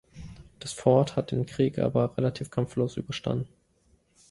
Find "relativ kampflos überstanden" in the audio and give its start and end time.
2.17-3.47